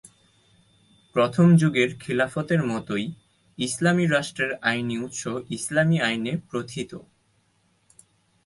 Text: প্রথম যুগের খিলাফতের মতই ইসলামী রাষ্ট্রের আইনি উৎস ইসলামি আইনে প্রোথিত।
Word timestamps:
প্রথম 1.15 1.47
যুগের 1.55 1.89
খিলাফতের 1.99 2.61
মতই 2.63 3.05
ইসলামী 3.57 4.05
রাষ্ট্রের 4.07 4.51
আইনি 4.61 4.95
উৎস 4.99 5.21
ইসলামি 5.49 5.97
আইনে 6.01 6.33
প্রোথিত। 6.49 6.91